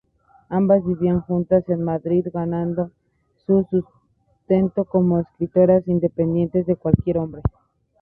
Ambas 0.49 0.83
vivían 0.83 1.21
juntas 1.21 1.63
en 1.69 1.83
Madrid, 1.83 2.25
ganando 2.33 2.89
su 3.45 3.67
sustento 3.69 4.83
como 4.85 5.19
escritoras, 5.19 5.87
independientes 5.87 6.65
de 6.65 6.75
cualquier 6.75 7.19
hombre. 7.19 7.43